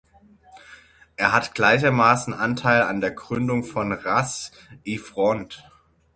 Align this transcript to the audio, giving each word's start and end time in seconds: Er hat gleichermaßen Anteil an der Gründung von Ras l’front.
Er 1.15 1.31
hat 1.31 1.53
gleichermaßen 1.53 2.33
Anteil 2.33 2.81
an 2.81 3.01
der 3.01 3.11
Gründung 3.11 3.63
von 3.63 3.91
Ras 3.91 4.51
l’front. 4.83 5.63